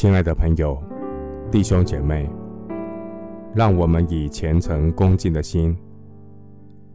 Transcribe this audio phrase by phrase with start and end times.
[0.00, 0.80] 亲爱的朋友、
[1.50, 2.30] 弟兄姐妹，
[3.52, 5.76] 让我们以虔诚恭敬的心，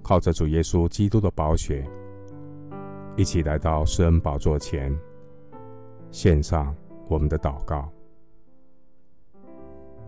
[0.02, 1.86] 靠着主耶稣基督的宝血，
[3.18, 4.98] 一起来到施恩宝座前，
[6.12, 6.74] 献上
[7.10, 7.90] 我们的祷告。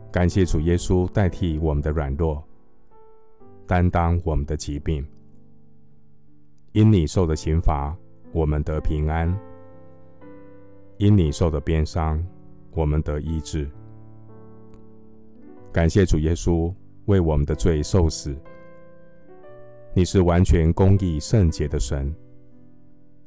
[0.10, 2.42] 感谢主耶稣代替我们的软弱，
[3.68, 5.06] 担当我们的疾病，
[6.72, 7.94] 因你受的刑罚，
[8.32, 9.38] 我们得平安；
[10.96, 12.26] 因你受的鞭伤，
[12.76, 13.68] 我们得医治。
[15.72, 16.74] 感谢主耶稣
[17.06, 18.36] 为我们的罪受死。
[19.94, 22.14] 你是完全公义圣洁的神，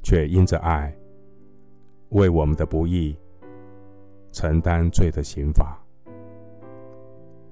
[0.02, 0.94] 却因着爱，
[2.10, 3.16] 为我们的不义
[4.32, 5.78] 承担罪的刑罚。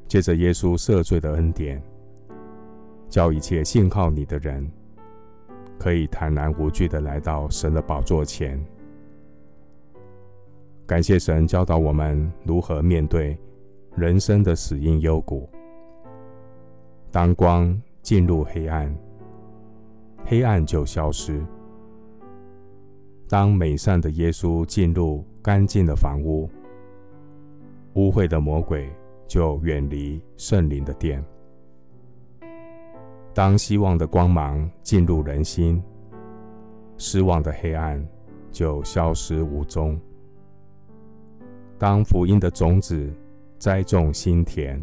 [0.07, 1.83] 借着耶稣赦罪的恩典，
[3.09, 4.71] 叫一切信靠你的人，
[5.79, 8.63] 可以坦然无惧的来到神的宝座前。
[10.87, 13.37] 感谢神教导我们如何面对
[13.97, 15.49] 人生的死荫幽谷。
[17.11, 18.97] 当光进入黑暗，
[20.25, 21.41] 黑暗就消失；
[23.29, 26.49] 当美善的耶稣进入干净的房屋，
[27.95, 28.89] 污秽的魔鬼
[29.27, 31.25] 就远离圣灵的殿。
[33.35, 35.83] 当希望的光芒进入人心，
[36.97, 38.07] 失望的黑暗
[38.53, 40.01] 就消失无踪。
[41.79, 43.13] 当福音的种子
[43.59, 44.83] 栽种心田，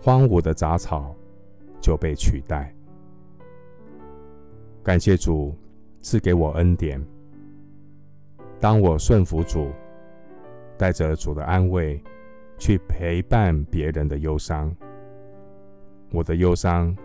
[0.00, 1.14] 荒芜的杂草
[1.80, 2.72] 就被取代。
[4.84, 5.54] 感谢主
[6.00, 7.04] 赐给我恩典。
[8.60, 9.70] 当我顺服主，
[10.76, 12.00] 带着主的安慰
[12.56, 14.74] 去陪伴别人的忧伤，
[16.12, 16.96] 我的忧伤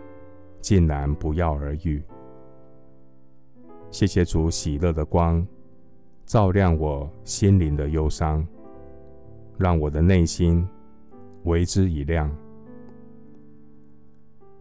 [0.60, 2.02] 竟然不药而愈。
[3.90, 5.44] 谢谢主喜乐的光。
[6.26, 8.46] 照亮我心灵的忧伤，
[9.58, 10.66] 让我的内心
[11.44, 12.34] 为之一亮。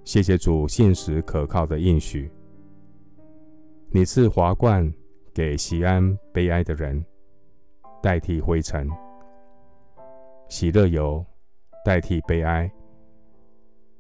[0.04, 2.30] 谢谢主信实可靠的应许，
[3.90, 4.94] 你赐华冠
[5.34, 7.04] 给喜安悲哀的人，
[8.02, 8.86] 代替灰尘；
[10.50, 11.26] 喜乐油
[11.86, 12.70] 代替悲哀，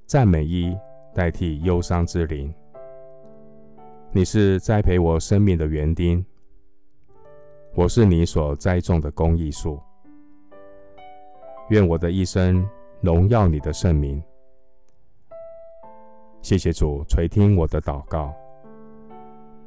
[0.05, 0.75] 赞美衣
[1.13, 2.53] 代替忧伤之灵。
[4.11, 6.23] 你是栽培我生命的园丁。
[7.75, 9.81] 我是你所栽种的公益树，
[11.69, 12.63] 愿我的一生
[13.01, 14.21] 荣耀你的圣名。
[16.43, 18.31] 谢谢主垂听我的祷告，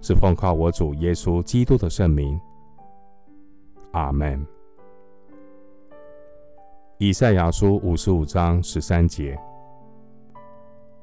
[0.01, 2.41] 是奉靠我主耶稣基督的圣名。
[3.91, 4.47] 阿门。
[6.99, 9.37] 以赛亚书五十五章十三节：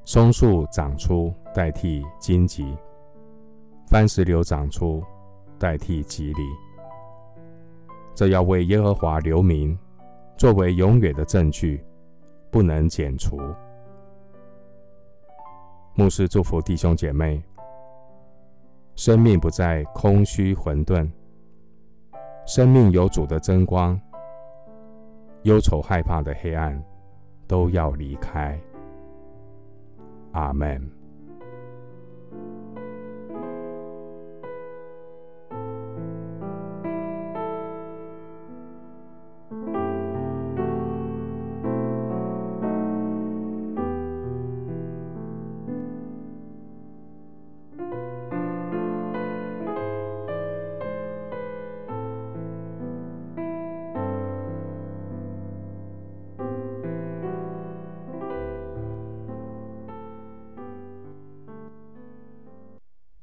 [0.06, 2.74] 松树长出代替荆棘，
[3.90, 5.04] 番石榴长出
[5.58, 6.63] 代替蒺藜。
[8.14, 9.76] 这要为耶和华留名，
[10.36, 11.84] 作为永远的证据，
[12.50, 13.40] 不能剪除。
[15.94, 17.42] 牧师祝福弟兄姐妹，
[18.94, 21.10] 生命不再空虚混沌，
[22.46, 24.00] 生命有主的真光，
[25.42, 26.80] 忧愁害怕的黑暗
[27.48, 28.58] 都要离开。
[30.32, 31.03] 阿门。